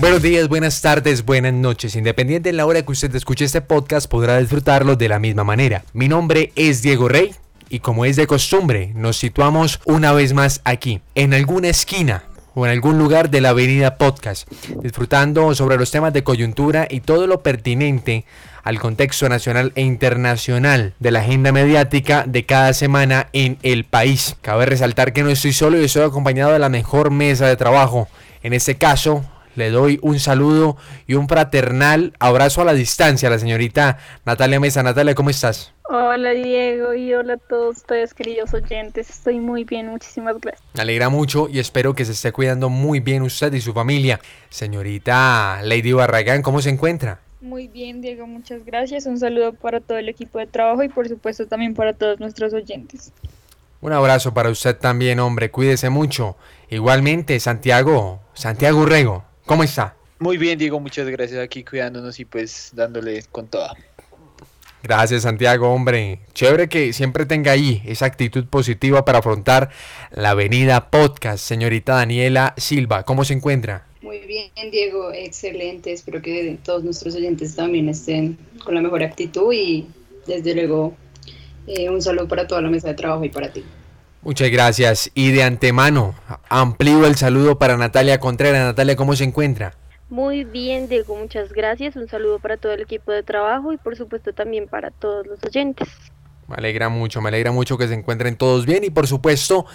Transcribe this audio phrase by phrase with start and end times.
[0.00, 1.96] Buenos días, buenas tardes, buenas noches.
[1.96, 5.82] Independiente de la hora que usted escuche este podcast, podrá disfrutarlo de la misma manera.
[5.92, 7.34] Mi nombre es Diego Rey
[7.68, 12.22] y como es de costumbre, nos situamos una vez más aquí, en alguna esquina
[12.54, 14.48] o en algún lugar de la avenida podcast,
[14.80, 18.24] disfrutando sobre los temas de coyuntura y todo lo pertinente
[18.62, 24.36] al contexto nacional e internacional de la agenda mediática de cada semana en el país.
[24.42, 28.06] Cabe resaltar que no estoy solo y estoy acompañado de la mejor mesa de trabajo.
[28.44, 29.24] En este caso,
[29.58, 30.76] le doy un saludo
[31.06, 34.82] y un fraternal abrazo a la distancia a la señorita Natalia Mesa.
[34.82, 35.74] Natalia, ¿cómo estás?
[35.90, 39.10] Hola Diego y hola a todos ustedes queridos oyentes.
[39.10, 40.62] Estoy muy bien, muchísimas gracias.
[40.74, 44.20] Me alegra mucho y espero que se esté cuidando muy bien usted y su familia.
[44.48, 47.20] Señorita Lady Barragán, ¿cómo se encuentra?
[47.40, 49.06] Muy bien, Diego, muchas gracias.
[49.06, 52.52] Un saludo para todo el equipo de trabajo y por supuesto también para todos nuestros
[52.54, 53.12] oyentes.
[53.80, 55.50] Un abrazo para usted también, hombre.
[55.50, 56.36] Cuídese mucho.
[56.68, 59.27] Igualmente, Santiago, Santiago Urrego.
[59.48, 59.96] ¿Cómo está?
[60.18, 63.74] Muy bien, Diego, muchas gracias aquí cuidándonos y pues dándole con toda.
[64.82, 66.20] Gracias, Santiago, hombre.
[66.34, 69.70] Chévere que siempre tenga ahí esa actitud positiva para afrontar
[70.10, 71.42] la avenida podcast.
[71.42, 73.86] Señorita Daniela Silva, ¿cómo se encuentra?
[74.02, 75.92] Muy bien, Diego, excelente.
[75.92, 79.86] Espero que todos nuestros oyentes también estén con la mejor actitud y
[80.26, 80.94] desde luego
[81.66, 83.64] eh, un saludo para toda la mesa de trabajo y para ti.
[84.22, 85.10] Muchas gracias.
[85.14, 86.14] Y de antemano,
[86.48, 88.64] amplío el saludo para Natalia Contreras.
[88.64, 89.74] Natalia, ¿cómo se encuentra?
[90.10, 91.94] Muy bien, Diego, muchas gracias.
[91.96, 95.38] Un saludo para todo el equipo de trabajo y por supuesto también para todos los
[95.44, 95.88] oyentes.
[96.48, 99.66] Me alegra mucho, me alegra mucho que se encuentren todos bien y por supuesto,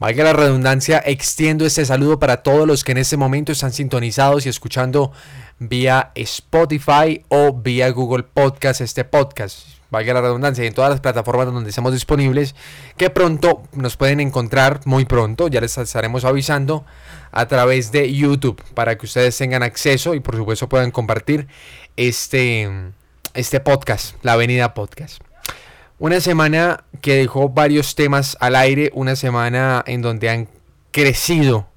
[0.00, 4.46] valga la redundancia, extiendo este saludo para todos los que en este momento están sintonizados
[4.46, 5.12] y escuchando
[5.58, 11.46] vía Spotify o vía Google Podcast este podcast valga la redundancia, en todas las plataformas
[11.46, 12.54] donde estamos disponibles,
[12.96, 16.84] que pronto nos pueden encontrar, muy pronto, ya les estaremos avisando,
[17.32, 21.48] a través de YouTube, para que ustedes tengan acceso y por supuesto puedan compartir
[21.96, 22.68] este,
[23.32, 25.20] este podcast, la Avenida Podcast.
[25.98, 30.48] Una semana que dejó varios temas al aire, una semana en donde han
[30.90, 31.68] crecido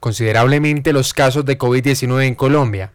[0.00, 2.92] considerablemente los casos de COVID-19 en Colombia.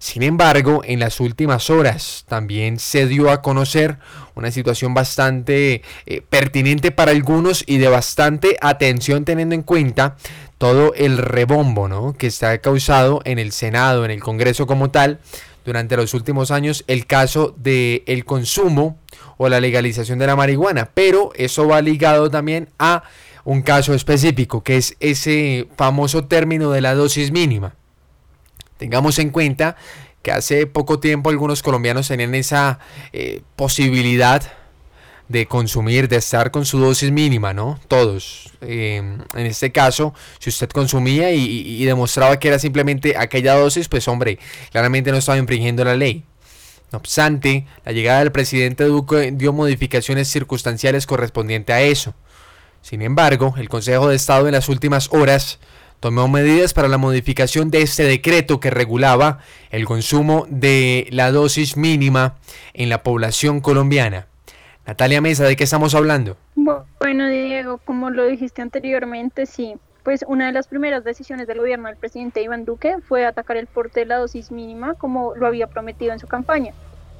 [0.00, 3.98] Sin embargo, en las últimas horas también se dio a conocer
[4.34, 10.16] una situación bastante eh, pertinente para algunos y de bastante atención teniendo en cuenta
[10.56, 12.14] todo el rebombo ¿no?
[12.14, 15.20] que está causado en el Senado, en el Congreso como tal,
[15.66, 18.98] durante los últimos años el caso del el consumo
[19.36, 20.88] o la legalización de la marihuana.
[20.94, 23.02] Pero eso va ligado también a
[23.44, 27.74] un caso específico, que es ese famoso término de la dosis mínima.
[28.80, 29.76] Tengamos en cuenta
[30.22, 32.78] que hace poco tiempo algunos colombianos tenían esa
[33.12, 34.42] eh, posibilidad
[35.28, 37.78] de consumir, de estar con su dosis mínima, ¿no?
[37.88, 38.54] Todos.
[38.62, 44.08] Em, en este caso, si usted consumía y, demostraba que era simplemente aquella dosis, pues
[44.08, 44.38] hombre,
[44.72, 46.24] claramente no estaba infringiendo la ley.
[46.90, 52.14] No obstante, la llegada del presidente Duque dio modificaciones circunstanciales correspondientes a eso.
[52.80, 55.58] Sin embargo, el Consejo de Estado en las últimas horas
[56.00, 59.38] tomó medidas para la modificación de este decreto que regulaba
[59.70, 62.36] el consumo de la dosis mínima
[62.72, 64.26] en la población colombiana.
[64.86, 66.36] Natalia Mesa, ¿de qué estamos hablando?
[66.54, 69.76] Bueno, Diego, como lo dijiste anteriormente, sí.
[70.02, 73.66] Pues una de las primeras decisiones del gobierno del presidente Iván Duque fue atacar el
[73.66, 76.72] porte de la dosis mínima como lo había prometido en su campaña.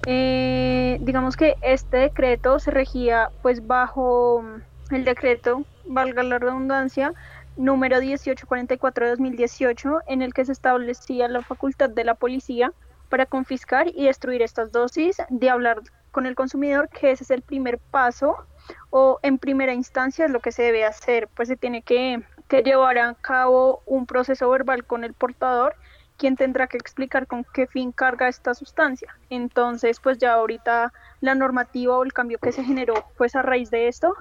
[0.07, 4.43] Eh, digamos que este decreto se regía pues bajo
[4.91, 7.13] el decreto, valga la redundancia,
[7.57, 12.73] número 1844 de 2018, en el que se establecía la facultad de la policía
[13.09, 15.81] para confiscar y destruir estas dosis, de hablar
[16.11, 18.37] con el consumidor, que ese es el primer paso
[18.91, 22.63] o en primera instancia es lo que se debe hacer, pues se tiene que, que
[22.63, 25.75] llevar a cabo un proceso verbal con el portador
[26.21, 29.17] quien tendrá que explicar con qué fin carga esta sustancia.
[29.31, 33.71] Entonces, pues ya ahorita la normativa o el cambio que se generó, pues a raíz
[33.71, 34.15] de esto,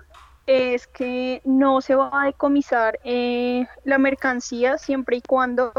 [0.50, 5.72] es que no se va a decomisar eh, la mercancía siempre y cuando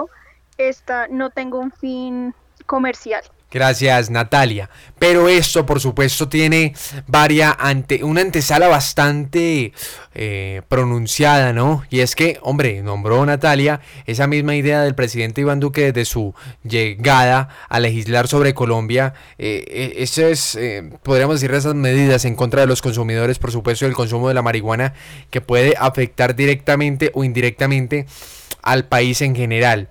[0.58, 2.36] esta no tenga un fin
[2.66, 3.24] comercial.
[3.50, 4.70] Gracias, Natalia.
[5.00, 6.72] Pero esto, por supuesto, tiene
[7.08, 9.72] varia ante, una antesala bastante
[10.14, 11.82] eh, pronunciada, ¿no?
[11.90, 16.32] Y es que, hombre, nombró Natalia esa misma idea del presidente Iván Duque desde su
[16.62, 19.14] llegada a legislar sobre Colombia.
[19.38, 23.50] Eh, eh eso es, eh, podríamos decir, esas medidas en contra de los consumidores, por
[23.50, 24.94] supuesto, del consumo de la marihuana,
[25.30, 28.06] que puede afectar directamente o indirectamente
[28.62, 29.88] al país en general.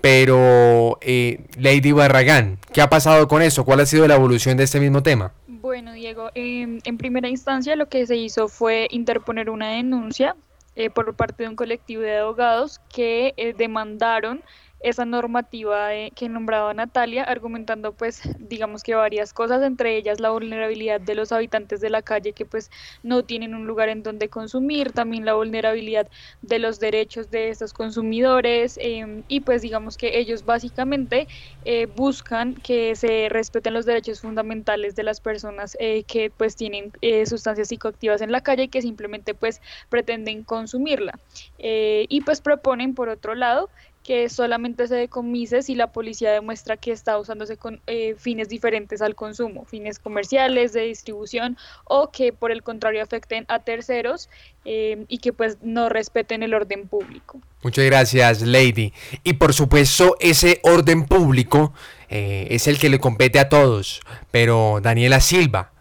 [0.00, 3.64] Pero, eh, Lady Barragán, ¿qué ha pasado con eso?
[3.64, 5.32] ¿Cuál ha sido la evolución de este mismo tema?
[5.46, 10.36] Bueno, Diego, em, en primera instancia lo que se hizo fue interponer una denuncia
[10.76, 14.42] eh, por parte de un colectivo de abogados que eh, demandaron
[14.80, 20.30] esa normativa eh, que nombraba Natalia, argumentando pues digamos que varias cosas, entre ellas la
[20.30, 22.70] vulnerabilidad de los habitantes de la calle que pues
[23.02, 26.08] no tienen un lugar en donde consumir, también la vulnerabilidad
[26.42, 31.28] de los derechos de estos consumidores em, y pues digamos que ellos básicamente
[31.64, 36.92] eh, buscan que se respeten los derechos fundamentales de las personas eh, que pues tienen
[37.26, 41.12] sustancias psicoactivas en la calle y que simplemente pues pretenden consumirla.
[41.58, 43.70] y pues proponen por otro lado
[44.02, 49.02] que solamente se decomise si la policía demuestra que está usándose con eh, fines diferentes
[49.02, 54.30] al consumo, fines comerciales, de distribución o que por el contrario afecten a terceros
[54.64, 57.40] eh, y que pues no respeten el orden público.
[57.62, 58.94] Muchas gracias, Lady.
[59.22, 61.74] Y por supuesto, ese orden público
[62.08, 64.00] eh, es el que le compete a todos,
[64.30, 65.72] pero Daniela Silva,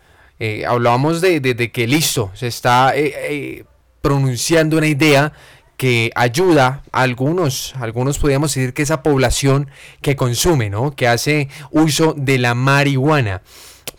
[0.65, 2.93] hablábamos de, de, que listo, se está
[4.01, 5.33] pronunciando una idea
[5.79, 9.69] que ayuda a algunos, algunos podríamos decir que esa población
[10.01, 10.93] que consume, ¿no?
[10.93, 13.41] Que hace uso de la marihuana.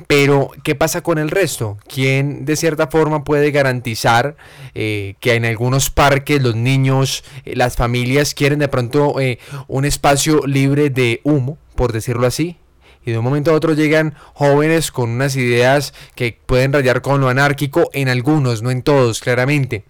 [0.07, 1.79] Pero, ¿qué pasa con el resto?
[1.89, 4.37] ¿Quién de cierta forma puede garantizar
[4.75, 9.87] eh, que en algunos parques los niños, eh, las familias quieren de pronto eh, un
[9.87, 12.59] espacio libre de humo, por decirlo así?
[13.07, 17.23] Y de un momento a otro llegan jóvenes con unas ideas que pueden rayar con
[17.23, 19.85] lo anárquico en algunos, no en todos, claramente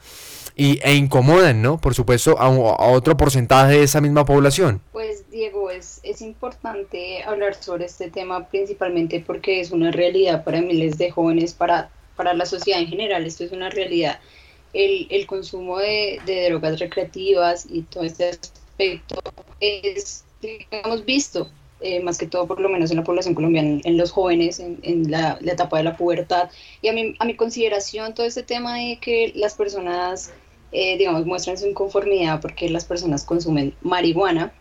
[0.56, 1.80] y, e incomodan, ¿no?
[1.80, 2.48] Por supuesto, a,
[2.92, 4.80] otro porcentaje de esa misma población.
[4.92, 10.60] Pues Diego, es, es importante hablar sobre este tema principalmente porque es una realidad para
[10.60, 14.18] miles de jóvenes, para, para la sociedad en general, esto es una realidad.
[14.72, 19.20] El, el consumo de, de, drogas recreativas y todo este aspecto
[19.58, 21.50] es, hemos visto,
[21.80, 24.78] eh, más que todo por lo menos en la población colombiana, en, los jóvenes, en,
[24.82, 26.50] en la, la, etapa de la pubertad.
[26.82, 30.32] Y a mi, a mi consideración, todo este tema de que las personas
[30.72, 34.52] eh, digamos, muestran su inconformidad porque las personas consumen marihuana,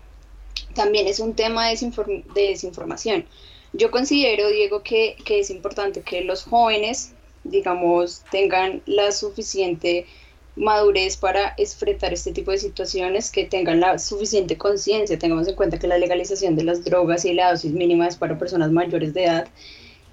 [0.74, 3.26] también es un tema de, desinformación.
[3.74, 7.14] Yo considero, Diego, que, que, es importante que los jóvenes,
[7.44, 10.08] digamos, tengan la suficiente
[10.56, 15.18] madurez para enfrentar este tipo de situaciones, que tengan la suficiente conciencia.
[15.18, 18.38] Tengamos en cuenta que la legalización de las drogas y la dosis mínima es para
[18.38, 19.48] personas mayores de edad.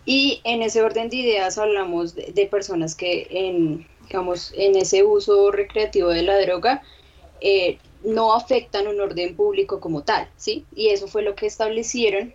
[0.05, 5.51] Y en ese orden de ideas hablamos de personas que en, digamos, en ese uso
[5.51, 6.83] recreativo de la droga,
[7.41, 10.65] eh, no afectan un orden público como tal, ¿sí?
[10.75, 12.33] Y eso fue lo que establecieron,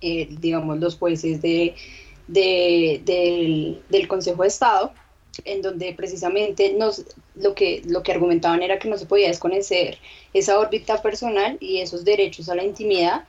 [0.00, 1.74] eh, digamos, los jueces de,
[2.26, 4.92] del, del, Consejo de Estado,
[5.44, 7.04] en donde precisamente nos,
[7.34, 9.98] lo, que, lo que argumentaban era que no se podía desconocer
[10.32, 13.24] esa órbita personal y esos derechos a la intimidad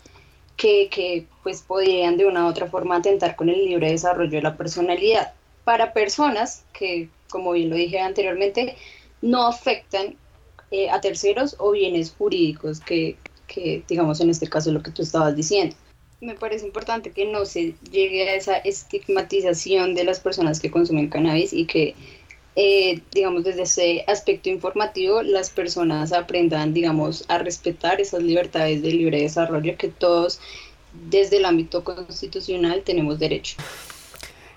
[0.58, 4.42] que, que pues podrían de una u otra forma atentar con el libre desarrollo de
[4.42, 5.34] la personalidad
[5.64, 8.76] para personas que como bien lo dije anteriormente,
[9.22, 10.16] no afectan
[10.72, 13.18] eh, a terceros o bienes jurídicos que,
[13.48, 15.76] que, digamos, en este caso lo que tú estabas diciendo.
[16.22, 21.10] Me parece importante que no se llegue a esa estigmatización de las personas que consumen
[21.10, 21.96] cannabis y que,
[22.58, 28.92] eh, digamos, desde ese aspecto informativo, las personas aprendan, digamos, a respetar esas libertades de
[28.92, 30.42] libre desarrollo que todos
[31.10, 33.56] desde el ámbito constitucional tenemos derecho.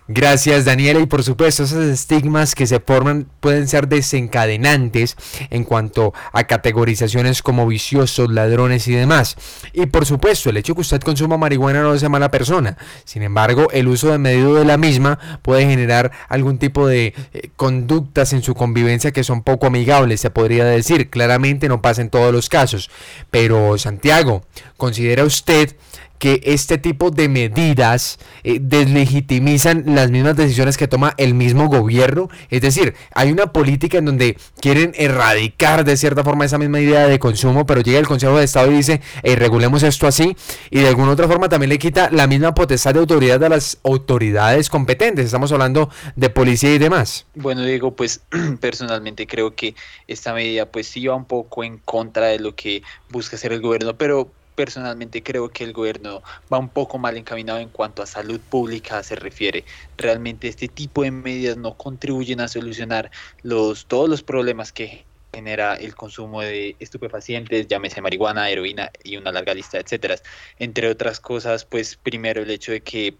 [0.09, 5.17] Gracias Daniela y por supuesto esos estigmas que se forman pueden ser desencadenantes
[5.49, 9.37] en cuanto a categorizaciones como viciosos, ladrones y demás.
[9.73, 12.77] Y por supuesto el hecho que usted consuma marihuana no es mala persona.
[13.05, 17.51] Sin embargo el uso de medio de la misma puede generar algún tipo de eh,
[17.55, 21.11] conductas en su convivencia que son poco amigables se podría decir.
[21.11, 22.91] Claramente no pasa en todos los casos.
[23.31, 24.43] Pero Santiago,
[24.77, 25.77] ¿considera usted
[26.23, 32.29] que este tipo de medidas eh, deslegitimizan las mismas decisiones que toma el mismo gobierno.
[32.49, 37.09] Es decir, hay una política en donde quieren erradicar de cierta forma esa misma idea
[37.09, 40.37] de consumo, pero llega el Consejo de Estado y dice, regulemos esto así,
[40.71, 43.79] y de alguna otra forma también le quita la misma potestad de autoridad a las
[43.83, 45.25] autoridades competentes.
[45.25, 47.27] Estamos hablando de policía y demás.
[47.35, 48.21] Bueno, Diego, pues
[48.61, 49.75] personalmente creo que
[50.07, 53.61] esta medida pues sí va un poco en contra de lo que busca hacer el
[53.61, 58.07] gobierno, pero personalmente creo que el gobierno va un poco mal encaminado en cuanto a
[58.07, 59.65] salud pública se refiere.
[59.97, 63.11] Realmente este tipo de medidas no contribuyen a solucionar
[63.43, 65.05] los, todos los problemas que
[65.35, 70.17] genera el consumo de estupefacientes, llámese marihuana, heroína y una larga lista, etcétera.
[70.59, 73.17] Entre otras cosas, pues primero el hecho de que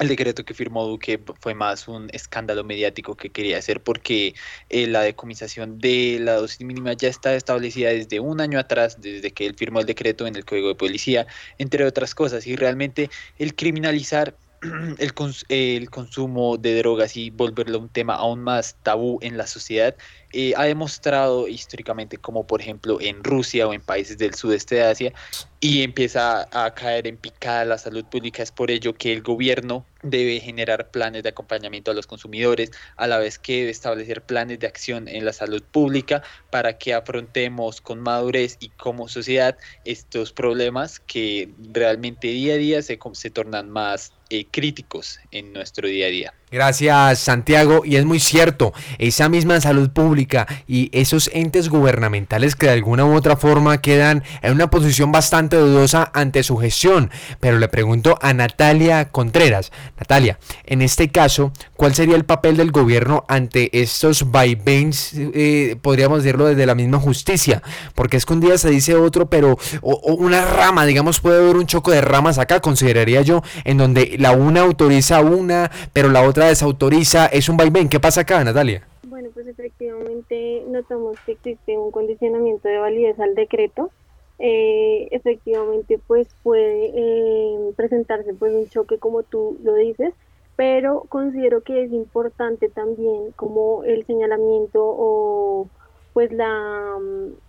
[0.00, 4.34] el decreto que firmó Duque fue más un escándalo mediático que quería hacer porque
[4.68, 9.30] eh, la decomisación de la dosis mínima ya está establecida desde un año atrás, desde
[9.30, 11.26] que él firmó el decreto en el Código de Policía,
[11.58, 12.46] entre otras cosas.
[12.46, 13.08] Y realmente
[13.38, 14.34] el criminalizar
[14.98, 15.12] el,
[15.48, 19.94] el consumo de drogas y volverlo un tema aún más tabú en la sociedad
[20.36, 24.82] eh, ha demostrado históricamente como por ejemplo en Rusia o en países del sudeste de
[24.82, 25.12] Asia
[25.60, 28.42] y empieza a caer en picada la salud pública.
[28.42, 33.06] Es por ello que el gobierno debe generar planes de acompañamiento a los consumidores, a
[33.06, 37.80] la vez que debe establecer planes de acción en la salud pública para que afrontemos
[37.80, 43.70] con madurez y como sociedad estos problemas que realmente día a día se, se tornan
[43.70, 46.34] más eh, críticos en nuestro día a día.
[46.54, 52.66] Gracias Santiago y es muy cierto, esa misma salud pública y esos entes gubernamentales que
[52.66, 57.10] de alguna u otra forma quedan en una posición bastante dudosa ante su gestión.
[57.40, 62.70] Pero le pregunto a Natalia Contreras, Natalia, en este caso, ¿cuál sería el papel del
[62.70, 67.64] gobierno ante estos vaivenes, eh, podríamos decirlo desde la misma justicia?
[67.96, 71.66] Porque es que un día se dice otro, pero una rama, digamos, puede haber un
[71.66, 76.43] choco de ramas acá, consideraría yo, en donde la una autoriza una, pero la otra
[76.46, 77.88] desautoriza, es un vaivén.
[77.88, 78.86] ¿Qué pasa acá, Natalia?
[79.06, 83.90] Bueno, pues efectivamente notamos que existe un condicionamiento de validez al decreto
[84.38, 90.12] eh, efectivamente pues puede eh, presentarse pues un choque como tú lo dices,
[90.56, 95.68] pero considero que es importante también como el señalamiento o
[96.12, 96.98] pues la,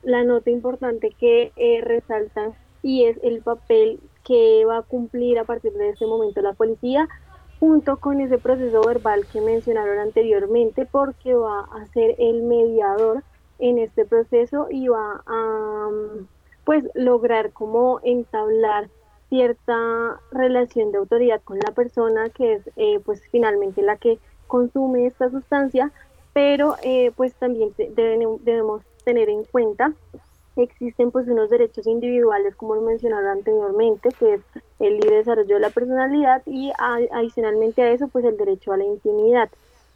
[0.04, 5.44] la nota importante que eh, resaltan y es el papel que va a cumplir a
[5.44, 7.08] partir de este momento la policía
[7.60, 13.24] junto con ese proceso verbal que mencionaron anteriormente porque va a ser el mediador
[13.60, 15.90] en este proceso y va a
[16.66, 18.90] pues lograr como entablar
[19.30, 25.08] cierta relación de autoridad con la persona que es eh, pues finalmente la que consume
[25.08, 25.92] esta sustancia,
[26.34, 29.94] pero eh, pues también debemos tener en cuenta
[30.64, 34.42] existen pues unos derechos individuales como lo mencionaron anteriormente que es
[34.80, 38.86] el libre desarrollo de la personalidad y adicionalmente a eso pues el derecho a la
[38.86, 39.50] intimidad.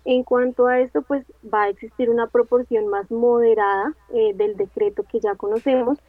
[0.05, 5.03] En cuanto a esto pues va a existir una proporción más moderada eh, del decreto
[5.03, 5.99] que ya conocemos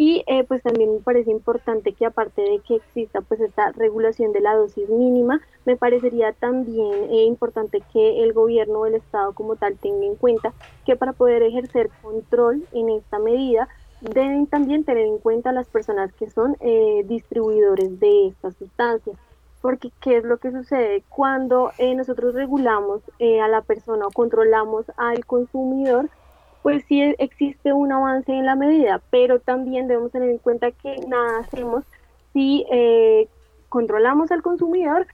[0.00, 4.32] y eh, pues también me parece importante que aparte de que exista pues esta regulación
[4.32, 9.32] de la dosis mínima, me parecería también eh, importante que el gobierno o el Estado
[9.32, 10.54] como tal tenga en cuenta
[10.86, 13.68] que para poder ejercer control en esta medida
[14.00, 19.16] deben también tener en cuenta las personas que son eh, distribuidores de estas sustancias.
[19.60, 21.02] Porque, ¿qué es lo que sucede?
[21.08, 26.08] Cuando nosotros regulamos a la persona o controlamos al consumidor,
[26.62, 30.96] pues sí existe un avance en la medida, pero también debemos tener en cuenta que
[31.06, 31.84] nada hacemos
[32.32, 33.28] si eh,
[33.68, 35.06] controlamos al consumidor,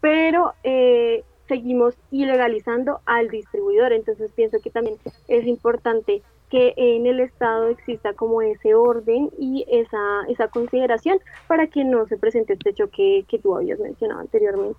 [0.00, 3.92] pero eh, seguimos ilegalizando al distribuidor.
[3.92, 4.96] Entonces pienso que también
[5.28, 11.66] es importante que en el Estado exista como ese orden y esa, esa consideración para
[11.66, 14.78] que no se presente este choque que tú habías mencionado anteriormente.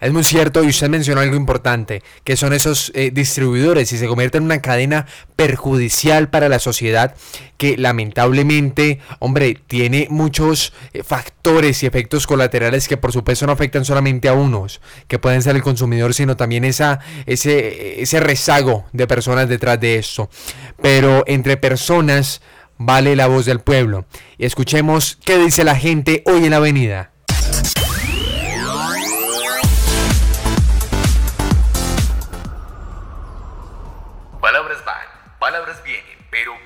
[0.00, 4.08] Es muy cierto y usted mencionó algo importante, que son esos eh, distribuidores y se
[4.08, 7.14] convierte en una cadena perjudicial para la sociedad
[7.56, 13.84] que lamentablemente, hombre, tiene muchos eh, factores y efectos colaterales que por supuesto no afectan
[13.84, 19.06] solamente a unos, que pueden ser el consumidor, sino también esa, ese, ese rezago de
[19.06, 20.28] personas detrás de esto.
[20.80, 22.40] Pero entre personas
[22.78, 24.06] vale la voz del pueblo.
[24.38, 27.11] Y escuchemos qué dice la gente hoy en la avenida.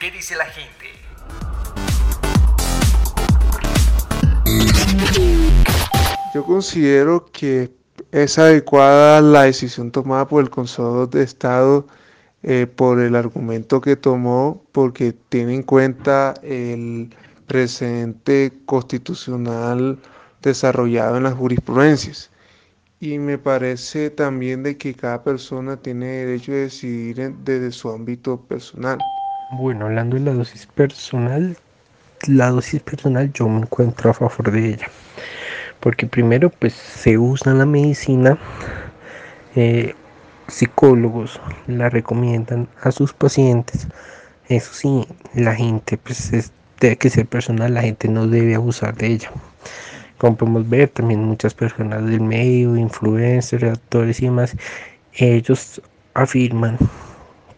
[0.06, 0.86] ¿Qué dice la gente?
[6.32, 7.72] Yo considero que
[8.12, 11.88] es adecuada la decisión tomada por el Consejo de Estado
[12.44, 17.12] eh, por el argumento que tomó, porque tiene en cuenta el
[17.48, 19.98] presente constitucional
[20.40, 22.30] desarrollado en las jurisprudencias.
[23.00, 28.40] Y me parece también de que cada persona tiene derecho a decidir desde su ámbito
[28.42, 29.00] personal.
[29.48, 31.56] Bueno, hablando de la dosis personal,
[32.26, 34.88] la dosis personal yo me encuentro a favor de ella.
[35.78, 38.36] Porque primero pues se usa la medicina,
[39.54, 39.94] eh,
[40.48, 43.86] psicólogos la recomiendan a sus pacientes.
[44.48, 46.50] Eso sí, la gente pues es,
[46.80, 49.30] debe que ser personal, la gente no debe abusar de ella.
[50.18, 54.56] Como podemos ver también muchas personas del medio, influencers, actores y demás,
[55.12, 55.80] ellos
[56.14, 56.78] afirman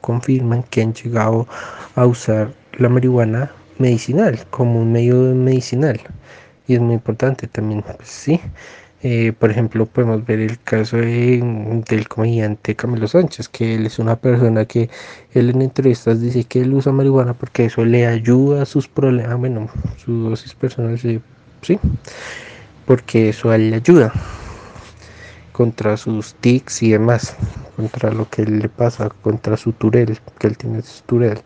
[0.01, 1.47] confirman que han llegado
[1.95, 6.01] a usar la marihuana medicinal como un medio medicinal.
[6.67, 8.41] Y es muy importante también pues, sí.
[9.01, 14.17] Eh, por ejemplo podemos ver el caso del comediante Camilo Sánchez que él es una
[14.17, 14.91] persona que
[15.35, 19.39] él en entrevistas dice que él usa marihuana porque eso le ayuda a sus problemas
[19.39, 19.71] bueno
[20.05, 21.21] su dosis personal sí,
[22.87, 24.13] porque eso a él le ayuda
[25.59, 27.35] contra sus tics y demás,
[27.75, 31.41] contra lo que le pasa, contra su turel, que él tiene su turel.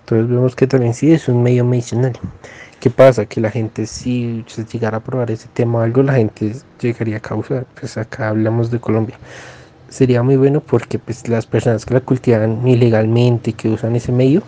[0.00, 2.12] Entonces vemos que también sí es un medio medicinal.
[2.80, 3.26] ¿Qué pasa?
[3.26, 7.18] Que la gente si se llegara a probar ese tema o algo, la gente llegaría
[7.18, 7.66] a causar.
[7.78, 9.16] Pues acá hablamos de Colombia.
[9.88, 14.42] Sería muy bueno porque pues las personas que la cultivan ilegalmente que usan ese medio,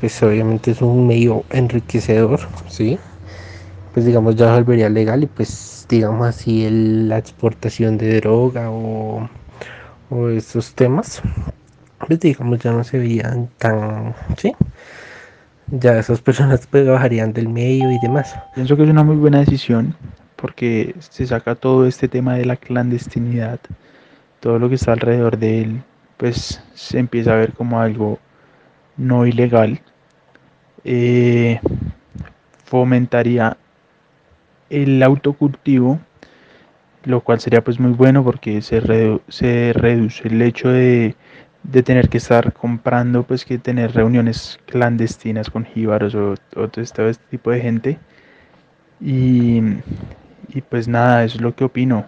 [0.00, 2.98] pues obviamente es un medio enriquecedor, ¿sí?
[3.92, 9.28] Pues digamos ya volvería legal y pues digamos así la exportación de droga o,
[10.10, 11.22] o estos temas
[12.06, 14.54] pues digamos ya no se veían tan, ¿sí?
[15.68, 18.34] Ya esas personas pues bajarían del medio y demás.
[18.54, 19.96] Pienso que es una muy buena decisión
[20.36, 23.60] porque se saca todo este tema de la clandestinidad,
[24.40, 25.82] todo lo que está alrededor de él,
[26.18, 28.18] pues se empieza a ver como algo
[28.96, 29.80] no ilegal.
[30.84, 31.60] Eh,
[32.64, 33.56] fomentaría
[34.82, 36.00] el autocultivo,
[37.04, 38.80] lo cual sería pues muy bueno porque se,
[39.28, 41.14] se reduce el hecho de
[41.64, 47.14] de tener que estar comprando, pues que tener reuniones clandestinas con jíbaros o, todo este,
[47.30, 47.98] tipo de gente.
[49.00, 49.60] Y,
[50.48, 52.06] y pues nada, eso es lo que opino.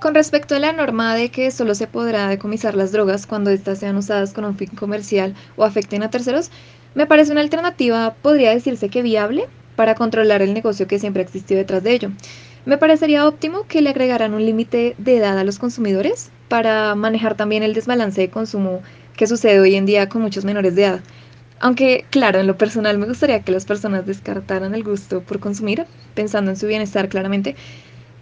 [0.00, 3.78] Con respecto a la norma de que solo se podrá decomisar las drogas cuando éstas
[3.78, 6.50] sean usadas con un fin comercial o afecten a terceros,
[6.94, 9.46] me parece una alternativa, podría decirse que viable,
[9.80, 12.10] para controlar el negocio que siempre ha existido detrás de ello.
[12.66, 17.34] Me parecería óptimo que le agregaran un límite de edad a los consumidores para manejar
[17.34, 18.82] también el desbalance de consumo
[19.16, 21.00] que sucede hoy en día con muchos menores de edad.
[21.60, 25.86] Aunque, claro, en lo personal me gustaría que las personas descartaran el gusto por consumir,
[26.12, 27.56] pensando en su bienestar claramente,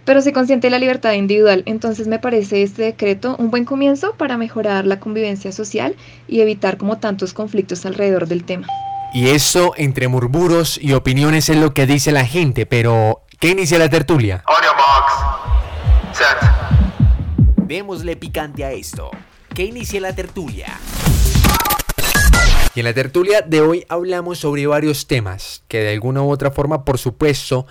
[0.05, 1.65] pero se consciente de la libertad individual.
[1.67, 5.97] Entonces me parece este decreto un buen comienzo para mejorar la convivencia social
[6.29, 8.69] y evitar como tantos conflictos alrededor del tema.
[9.13, 13.79] Y eso entre murmuros y opiniones es lo que dice la gente, pero ¿qué inicia
[13.79, 14.45] la tertulia?
[17.57, 19.11] Démosle picante a esto.
[19.55, 20.79] Que inicie la tertulia.
[22.75, 26.51] Y en la tertulia de hoy hablamos sobre varios temas que de alguna u otra
[26.51, 27.67] forma, por supuesto,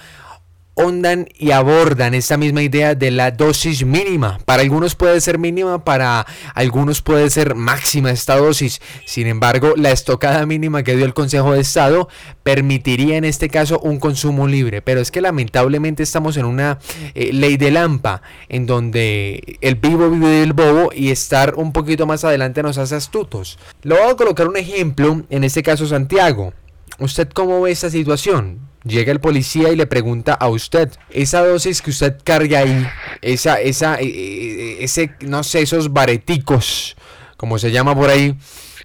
[0.77, 4.37] ondan y abordan esta misma idea de la dosis mínima.
[4.45, 8.79] Para algunos puede ser mínima, para algunos puede ser máxima esta dosis.
[9.05, 12.07] Sin embargo, la estocada mínima que dio el Consejo de Estado
[12.43, 14.81] permitiría en este caso un consumo libre.
[14.83, 16.77] Pero es que lamentablemente estamos en una
[17.15, 22.05] eh, ley de lampa en donde el vivo vive del bobo y estar un poquito
[22.05, 23.57] más adelante nos hace astutos.
[23.81, 26.53] Lo voy a colocar un ejemplo, en este caso Santiago.
[26.99, 28.66] ¿Usted cómo ve esta situación?
[28.87, 32.87] Llega el policía y le pregunta a usted, esa dosis que usted carga ahí,
[33.21, 36.95] esa, esa, eh, eh, ese, no sé, esos bareticos,
[37.35, 38.37] como se llama por ahí,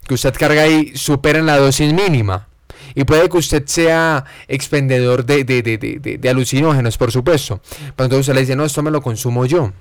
[0.07, 2.49] que usted carga ahí, superan la dosis mínima.
[2.95, 7.61] Y puede que usted sea expendedor de, de, de, de, alucinógenos, por supuesto.
[7.97, 9.73] Pero entonces usted le dice, no, esto me lo consumo yo.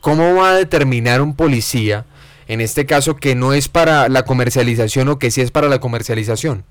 [0.00, 2.06] ¿Cómo va a determinar un policía,
[2.46, 5.80] en este caso, que no es para la comercialización o que sí es para la
[5.80, 6.64] comercialización?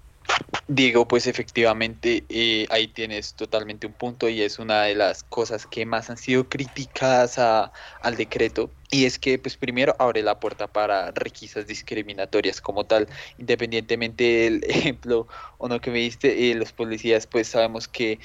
[0.67, 5.67] Diego, pues efectivamente eh, ahí tienes totalmente un punto y es una de las cosas
[5.67, 8.73] que más han sido criticadas al decreto.
[8.89, 14.63] Y es que pues primero abre la puerta para requisas discriminatorias como tal, independientemente del
[14.67, 18.19] ejemplo o no que me diste, eh, los policías pues sabemos que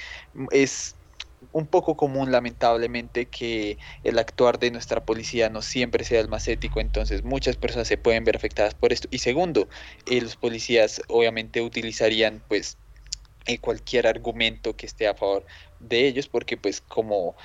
[0.50, 0.97] es
[1.52, 6.48] un poco común lamentablemente que el actuar de nuestra policía no siempre sea el más
[6.48, 9.08] ético, entonces muchas personas se pueden ver afectadas por esto.
[9.10, 9.68] Y segundo,
[10.06, 12.78] eh, los policías obviamente utilizarían pues
[13.46, 15.46] eh, cualquier argumento que esté a favor
[15.78, 17.36] de ellos porque pues como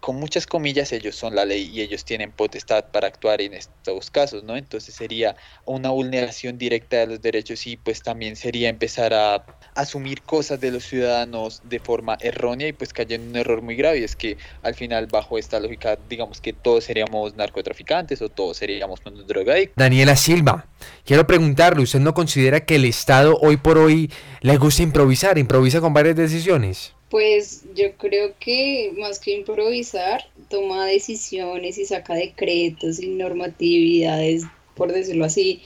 [0.00, 4.10] con muchas comillas, ellos son la ley y ellos tienen potestad para actuar en estos
[4.10, 4.56] casos, ¿no?
[4.56, 5.36] Entonces sería
[5.66, 10.70] una vulneración directa de los derechos y pues también sería empezar a asumir cosas de
[10.70, 14.00] los ciudadanos de forma errónea y pues cayendo en un error muy grave.
[14.00, 18.56] Y es que al final, bajo esta lógica, digamos que todos seríamos narcotraficantes o todos
[18.56, 19.76] seríamos drogadictos.
[19.76, 20.66] Daniela Silva,
[21.04, 24.10] quiero preguntarle, ¿usted no considera que el Estado hoy por hoy
[24.40, 26.94] le gusta improvisar, improvisa con varias decisiones?
[27.10, 34.44] Pues yo creo que más que improvisar, toma decisiones y saca decretos y normatividades,
[34.76, 35.60] por decirlo así,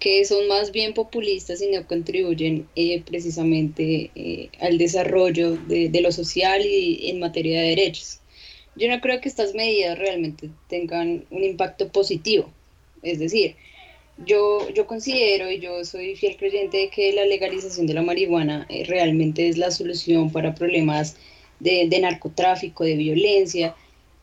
[0.00, 6.00] que son más bien populistas y no contribuyen eh, precisamente eh, al desarrollo de, de,
[6.00, 8.20] lo social y en materia de derechos.
[8.76, 12.50] Yo no creo que estas medidas realmente tengan un impacto positivo.
[13.02, 13.56] Es decir,
[14.24, 18.66] yo, yo considero y yo soy fiel creyente de que la legalización de la marihuana
[18.68, 21.16] eh, realmente es la solución para problemas
[21.60, 23.74] de, narcotráfico, de violencia.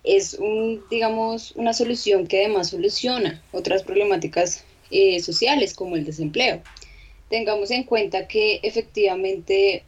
[0.03, 6.61] Es un, digamos, una solución que además soluciona otras problemáticas eh, sociales como el desempleo.
[7.29, 9.83] Tengamos en cuenta que efectivamente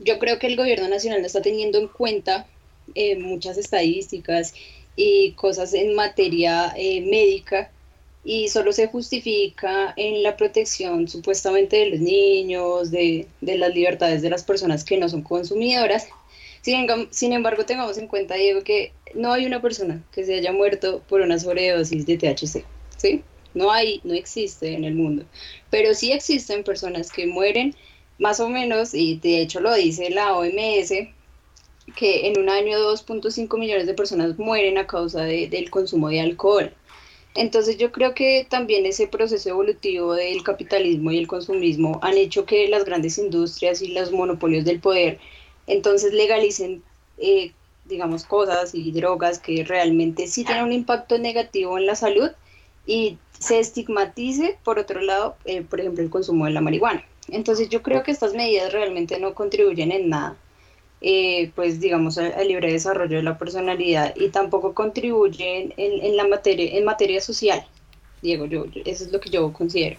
[0.00, 2.46] yo creo que el gobierno nacional no está teniendo en cuenta
[2.94, 4.54] eh, muchas estadísticas
[4.96, 7.70] y cosas en materia médica
[8.24, 14.22] y solo se justifica en la protección supuestamente de los niños, de, de las libertades
[14.22, 16.08] de las personas que no son consumidoras.
[16.62, 20.52] Sin, sin, embargo, tengamos en cuenta, Diego, que no hay una persona que se haya
[20.52, 22.64] muerto por una sobredosis de THC,
[22.96, 23.22] ¿sí?
[23.52, 25.26] No hay, no existe en el mundo.
[25.70, 27.76] Pero sí existen personas que mueren
[28.18, 30.92] más o menos, y de hecho lo dice la OMS,
[31.96, 36.72] que en un año 2.5 millones de personas mueren a causa del consumo de alcohol.
[37.34, 42.44] Entonces yo creo que también ese proceso evolutivo del capitalismo y el consumismo han hecho
[42.46, 45.18] que las grandes industrias y los monopolios del poder
[45.66, 46.82] entonces legalicen,
[47.18, 47.52] eh,
[47.86, 52.30] digamos, cosas y drogas que realmente sí tienen un impacto negativo en la salud
[52.86, 57.04] y se estigmatice, por otro lado, eh, por ejemplo, el consumo de la marihuana.
[57.28, 60.36] Entonces yo creo que estas medidas realmente no contribuyen en nada
[61.06, 66.78] eh, pues digamos, al, libre desarrollo de la personalidad y tampoco contribuyen en, la materia,
[66.78, 67.62] en materia social.
[68.22, 69.96] Diego, yo, eso es lo que yo considero.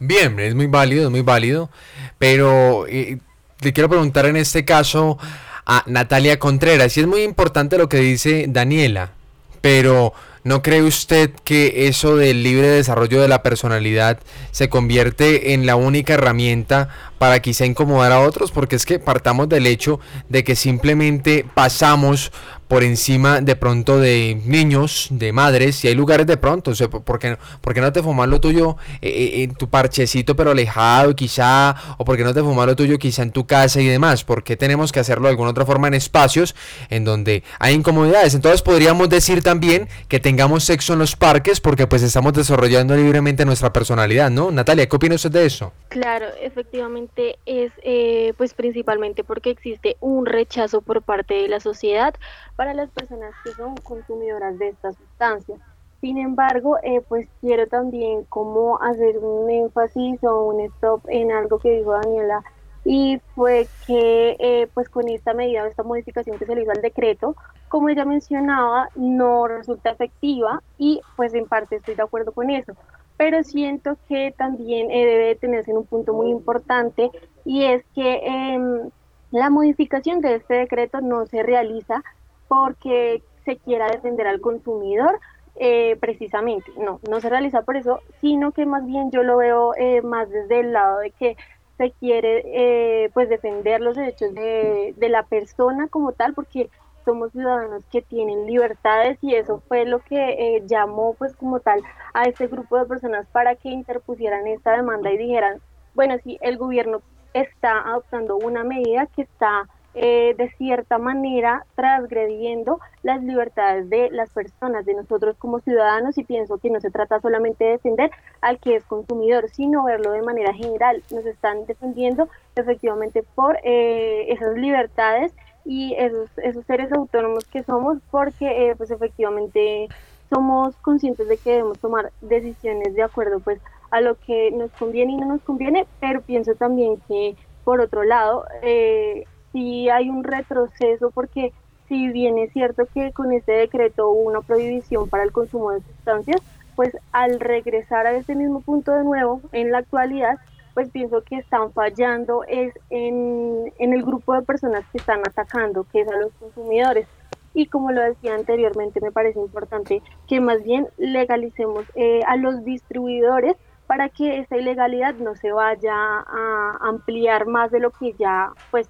[0.00, 1.70] Bien, es muy válido, es muy válido,
[2.18, 3.18] pero eh,
[3.60, 5.16] te quiero preguntar en este caso
[5.64, 9.12] a Natalia Contreras, y es muy importante lo que dice Daniela,
[9.60, 10.12] pero
[10.44, 14.18] ¿No cree usted que eso del libre desarrollo de la personalidad
[14.50, 18.50] se convierte en la única herramienta para quizá incomodar a otros?
[18.50, 22.32] Porque es que partamos del hecho de que simplemente pasamos
[22.72, 26.88] por encima de pronto de niños, de madres, y hay lugares de pronto, o sea,
[26.88, 27.36] ¿por qué,
[27.82, 32.16] no te fumas lo tuyo eh, eh, en tu parchecito pero alejado quizá, o por
[32.16, 34.24] qué no te fumas lo tuyo quizá en tu casa y demás?
[34.24, 36.56] ¿Por qué tenemos que hacerlo de alguna otra forma en espacios
[36.88, 38.34] en donde hay incomodidades?
[38.34, 43.44] Entonces podríamos decir también que tengamos sexo en los parques porque pues estamos desarrollando libremente
[43.44, 44.50] nuestra personalidad, ¿no?
[44.50, 45.74] Natalia, ¿qué opina usted de eso?
[45.90, 52.14] Claro, efectivamente es eh, pues principalmente porque existe un rechazo por parte de la sociedad
[52.62, 55.58] para las personas que son consumidoras de estas sustancias.
[56.00, 61.58] Sin embargo, eh, pues quiero también como hacer un énfasis o un stop en algo
[61.58, 62.44] que dijo Daniela
[62.84, 66.82] y fue que eh, pues con esta medida, esta modificación que se le hizo al
[66.82, 67.34] decreto,
[67.68, 72.74] como ella mencionaba, no resulta efectiva y pues en parte estoy de acuerdo con eso,
[73.16, 77.10] pero siento que también eh, debe tenerse en un punto muy importante
[77.44, 78.90] y es que em,
[79.32, 82.04] la modificación de este decreto no se realiza
[82.52, 85.18] porque se quiera defender al consumidor,
[85.56, 86.70] eh, precisamente.
[86.76, 90.28] No, no se realiza por eso, sino que más bien yo lo veo eh, más
[90.28, 91.38] desde el lado de que
[91.78, 96.68] se quiere eh, pues defender los derechos de, la persona como tal, porque
[97.06, 101.80] somos ciudadanos que tienen libertades y eso fue lo que llamó pues como tal
[102.12, 105.62] a este grupo de personas para que interpusieran esta demanda y dijeran,
[105.94, 107.00] bueno, si el gobierno
[107.32, 114.30] está adoptando una medida que está eh, de cierta manera transgrediendo las libertades de las
[114.30, 118.58] personas, de nosotros como ciudadanos, y pienso que no se trata solamente de defender al
[118.58, 121.02] que es consumidor, sino verlo de manera general.
[121.10, 126.30] Nos están defendiendo efectivamente por eh, esas libertades y esos,
[126.66, 129.88] seres autónomos que somos, porque eh, pues efectivamente
[130.30, 135.12] somos conscientes de que debemos tomar decisiones de acuerdo pues a lo que nos conviene
[135.12, 140.24] y no nos conviene, pero pienso también que por otro lado, eh, sí hay un
[140.24, 141.52] retroceso porque
[141.88, 145.82] si bien es cierto que con este decreto hubo una prohibición para el consumo de
[145.82, 146.40] sustancias,
[146.74, 150.38] pues al regresar a ese mismo punto de nuevo en la actualidad,
[150.74, 156.00] pues pienso que están fallando es en, el grupo de personas que están atacando, que
[156.00, 157.06] es a los consumidores.
[157.54, 162.64] Y como lo decía anteriormente, me parece importante que más bien legalicemos eh, a los
[162.64, 163.54] distribuidores
[163.86, 168.88] para que esta ilegalidad no se vaya a ampliar más de lo que ya pues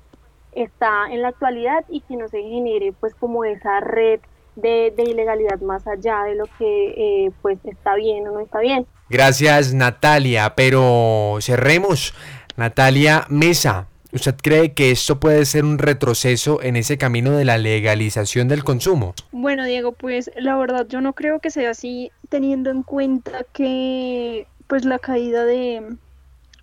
[0.52, 4.20] está en la actualidad y que no se genere pues como esa red
[4.56, 8.86] de, ilegalidad más allá de lo que eh, pues está bien o no está bien.
[9.08, 12.14] Gracias Natalia, pero cerremos.
[12.56, 17.56] Natalia Mesa, ¿usted cree que esto puede ser un retroceso en ese camino de la
[17.56, 19.14] legalización del consumo?
[19.32, 24.46] Bueno, Diego, pues la verdad yo no creo que sea así, teniendo en cuenta que
[24.66, 25.96] pues la caída de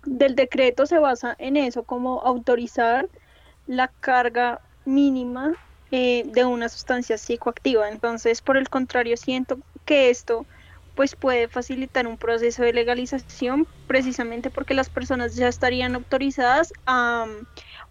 [0.06, 3.08] del decreto se basa en eso, como autorizar
[3.66, 5.54] la carga mínima
[5.90, 7.88] eh, de una sustancia psicoactiva.
[7.88, 10.46] Entonces, por el contrario, siento que esto
[10.94, 17.26] pues puede facilitar un proceso de legalización precisamente porque las personas ya estarían autorizadas a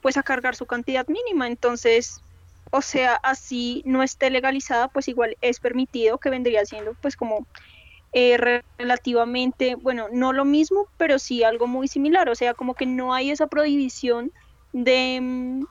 [0.02, 1.48] pues a cargar su cantidad mínima.
[1.48, 2.22] Entonces,
[2.72, 7.48] o sea, así no esté legalizada, pues igual es permitido que vendría siendo pues como
[8.12, 12.86] eh, relativamente, bueno, no lo mismo, pero sí algo muy similar, o sea, como que
[12.86, 14.32] no hay esa prohibición
[14.72, 15.66] de, mm,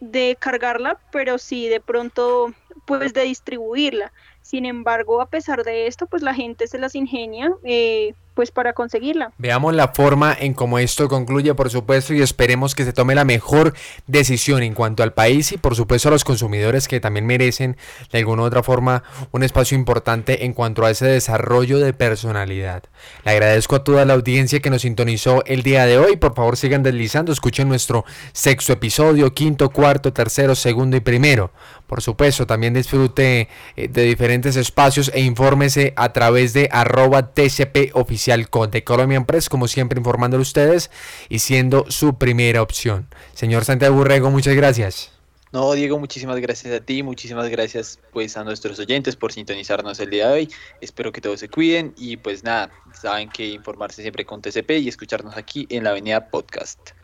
[0.00, 2.54] de cargarla, pero sí de pronto
[2.86, 4.12] pues de distribuirla.
[4.48, 8.72] Sin embargo, a pesar de esto, pues la gente se las ingenia eh, pues para
[8.72, 9.32] conseguirla.
[9.36, 13.24] Veamos la forma en cómo esto concluye, por supuesto, y esperemos que se tome la
[13.24, 13.74] mejor
[14.06, 17.76] decisión en cuanto al país y por supuesto a los consumidores que también merecen
[18.10, 22.84] de alguna u otra forma un espacio importante en cuanto a ese desarrollo de personalidad.
[23.24, 26.16] Le agradezco a toda la audiencia que nos sintonizó el día de hoy.
[26.16, 31.50] Por favor, sigan deslizando, escuchen nuestro sexto episodio, quinto, cuarto, tercero, segundo y primero.
[31.88, 37.94] Por supuesto, también disfrute eh, de diferentes espacios e infórmese a través de arroba TCP
[37.94, 40.90] oficial de Colombian Press, como siempre informándole ustedes
[41.28, 43.08] y siendo su primera opción.
[43.34, 45.12] Señor Santiago Burrego, muchas gracias.
[45.50, 50.10] No, Diego, muchísimas gracias a ti, muchísimas gracias pues a nuestros oyentes por sintonizarnos el
[50.10, 50.48] día de hoy.
[50.82, 54.88] Espero que todos se cuiden y pues nada, saben que informarse siempre con TCP y
[54.88, 56.97] escucharnos aquí en la Avenida Podcast.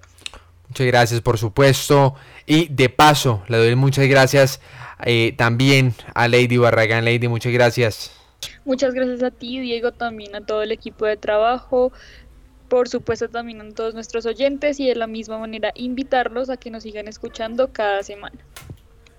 [0.74, 2.16] Muchas gracias, por supuesto.
[2.46, 4.60] Y de paso, le doy muchas gracias
[5.04, 7.04] eh, también a Lady Barragán.
[7.04, 8.10] Lady, muchas gracias.
[8.64, 11.92] Muchas gracias a ti, Diego, también a todo el equipo de trabajo,
[12.68, 16.70] por supuesto también a todos nuestros oyentes y de la misma manera invitarlos a que
[16.72, 18.34] nos sigan escuchando cada semana.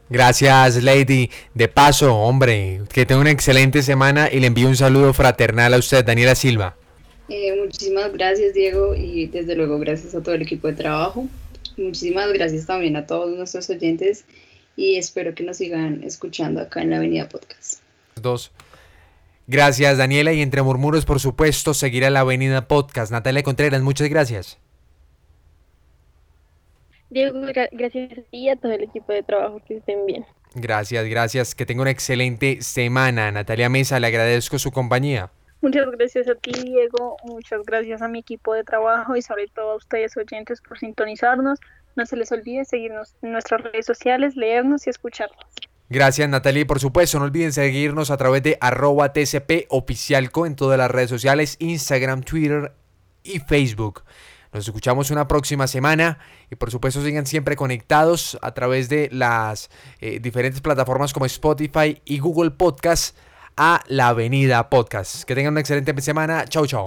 [0.09, 1.29] Gracias, Lady.
[1.53, 5.77] De paso, hombre, que tenga una excelente semana y le envío un saludo fraternal a
[5.77, 6.75] usted, Daniela Silva.
[7.27, 11.27] Eh, muchísimas gracias, Diego, y desde luego gracias a todo el equipo de trabajo.
[11.77, 14.25] Muchísimas gracias también a todos nuestros oyentes
[14.75, 17.81] y espero que nos sigan escuchando acá en la Avenida Podcast.
[18.15, 18.51] Dos.
[19.47, 23.11] Gracias, Daniela, y entre murmuros, por supuesto, seguirá la Avenida Podcast.
[23.11, 24.57] Natalia Contreras, muchas gracias.
[27.11, 27.39] Diego,
[27.71, 30.25] gracias a ti y a todo el equipo de trabajo, que estén bien.
[30.55, 33.31] Gracias, gracias, que tenga una excelente semana.
[33.31, 35.29] Natalia Mesa, le agradezco su compañía.
[35.61, 37.17] Muchas gracias a ti, Diego.
[37.23, 41.59] Muchas gracias a mi equipo de trabajo y sobre todo a ustedes oyentes por sintonizarnos.
[41.95, 45.45] No se les olvide seguirnos en nuestras redes sociales, leernos y escucharnos.
[45.87, 50.55] Gracias Natalia y por supuesto no olviden seguirnos a través de arroba TCP oficialco en
[50.55, 52.73] todas las redes sociales, Instagram, Twitter
[53.23, 54.03] y Facebook.
[54.51, 56.17] Nos escuchamos una próxima semana
[56.49, 62.01] y por supuesto sigan siempre conectados a través de las eh, diferentes plataformas como Spotify
[62.03, 63.15] y Google Podcast
[63.57, 65.23] a la Avenida Podcast.
[65.23, 66.45] Que tengan una excelente semana.
[66.45, 66.85] Chau, chau.